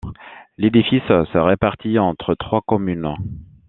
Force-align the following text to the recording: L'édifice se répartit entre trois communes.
L'édifice 0.57 1.07
se 1.07 1.37
répartit 1.37 1.99
entre 1.99 2.33
trois 2.33 2.61
communes. 2.61 3.13